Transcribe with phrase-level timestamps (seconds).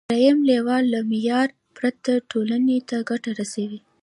[0.09, 3.79] دریم لیول له معیار پرته ټولنې ته ګټه رسوي.